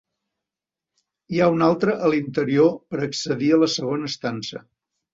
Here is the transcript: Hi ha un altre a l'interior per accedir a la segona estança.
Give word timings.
Hi 1.35 1.41
ha 1.43 1.51
un 1.57 1.61
altre 1.67 1.95
a 2.07 2.11
l'interior 2.15 2.75
per 2.83 3.03
accedir 3.11 3.55
a 3.55 3.63
la 3.67 3.73
segona 3.79 4.15
estança. 4.15 4.69